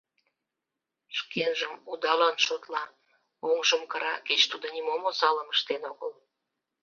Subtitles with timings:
[1.17, 2.83] Шкенжым удалан шотла,
[3.49, 6.11] оҥжым кыра, кеч тудо нимом осалым ыштен огыл.